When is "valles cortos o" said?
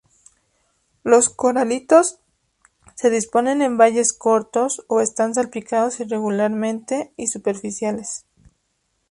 3.77-4.99